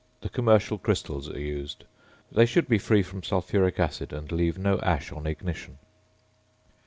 [0.21, 1.83] The commercial crystals are used;
[2.31, 5.77] they should be free from sulphuric acid and leave no ash on ignition.